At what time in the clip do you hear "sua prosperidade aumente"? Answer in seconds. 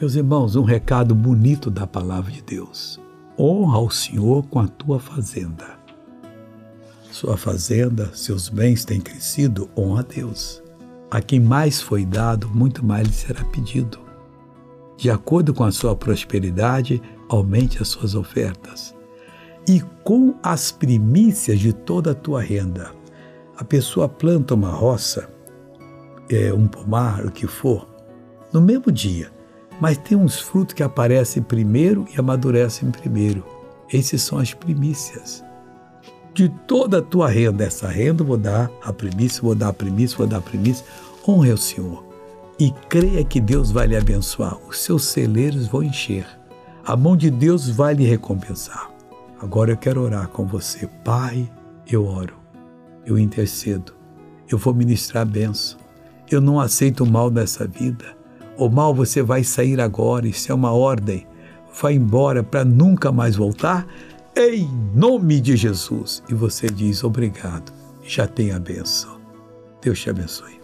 15.70-17.82